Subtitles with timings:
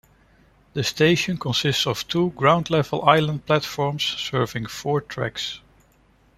[0.73, 5.59] The station consists of two ground-level island platforms serving four tracks.